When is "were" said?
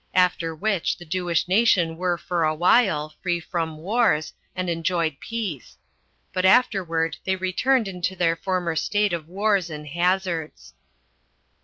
1.95-2.17